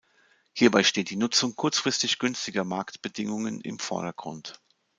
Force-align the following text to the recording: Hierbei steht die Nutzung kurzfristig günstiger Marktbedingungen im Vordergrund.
Hierbei 0.57 0.83
steht 0.83 1.11
die 1.11 1.15
Nutzung 1.15 1.55
kurzfristig 1.55 2.17
günstiger 2.17 2.63
Marktbedingungen 2.63 3.61
im 3.61 3.77
Vordergrund. 3.77 4.59